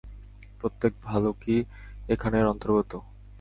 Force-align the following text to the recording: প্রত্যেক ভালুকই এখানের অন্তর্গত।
প্রত্যেক 0.59 0.93
ভালুকই 1.03 1.57
এখানের 2.09 2.45
অন্তর্গত। 2.47 2.91